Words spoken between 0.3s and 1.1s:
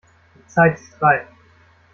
Die Zeit ist